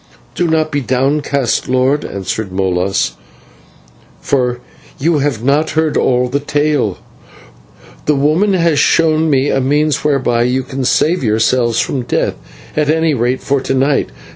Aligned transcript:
"Do 0.33 0.47
not 0.47 0.71
be 0.71 0.81
downcast, 0.81 1.69
lord," 1.69 2.03
answered 2.03 2.51
Molas, 2.51 3.11
"for 4.19 4.59
you 4.97 5.19
have 5.19 5.43
not 5.43 5.69
heard 5.77 5.95
all 5.95 6.27
the 6.27 6.39
tale. 6.39 6.97
The 8.07 8.15
woman 8.15 8.53
has 8.55 8.79
shown 8.79 9.29
me 9.29 9.49
a 9.51 9.61
means 9.61 9.97
whereby 10.03 10.41
you 10.45 10.63
can 10.63 10.85
save 10.85 11.23
yourselves 11.23 11.79
from 11.79 12.01
death, 12.01 12.33
at 12.75 12.89
any 12.89 13.13
rate 13.13 13.41
for 13.41 13.61
to 13.61 13.75
night. 13.75 14.09